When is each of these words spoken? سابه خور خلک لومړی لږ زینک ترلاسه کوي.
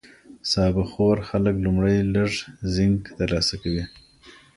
سابه 0.51 0.83
خور 0.91 1.17
خلک 1.29 1.55
لومړی 1.65 1.97
لږ 2.15 2.31
زینک 2.73 3.01
ترلاسه 3.19 3.55
کوي. 3.63 3.83